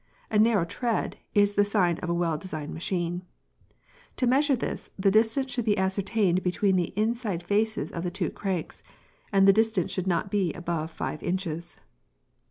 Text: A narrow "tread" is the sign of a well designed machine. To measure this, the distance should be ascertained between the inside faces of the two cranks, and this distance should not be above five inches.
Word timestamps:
A 0.31 0.39
narrow 0.39 0.65
"tread" 0.65 1.17
is 1.35 1.53
the 1.53 1.63
sign 1.63 1.99
of 1.99 2.09
a 2.09 2.13
well 2.15 2.35
designed 2.35 2.73
machine. 2.73 3.21
To 4.17 4.25
measure 4.25 4.55
this, 4.55 4.89
the 4.97 5.11
distance 5.11 5.51
should 5.51 5.65
be 5.65 5.77
ascertained 5.77 6.41
between 6.41 6.75
the 6.75 6.91
inside 6.95 7.43
faces 7.43 7.91
of 7.91 8.01
the 8.03 8.09
two 8.09 8.31
cranks, 8.31 8.81
and 9.31 9.47
this 9.47 9.53
distance 9.53 9.91
should 9.91 10.07
not 10.07 10.31
be 10.31 10.53
above 10.53 10.89
five 10.89 11.21
inches. 11.21 11.77